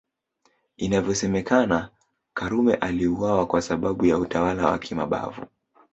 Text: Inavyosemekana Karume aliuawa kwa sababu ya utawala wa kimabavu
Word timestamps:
Inavyosemekana 0.77 1.89
Karume 2.33 2.73
aliuawa 2.75 3.47
kwa 3.47 3.61
sababu 3.61 4.05
ya 4.05 4.17
utawala 4.17 4.67
wa 4.69 4.79
kimabavu 4.79 5.45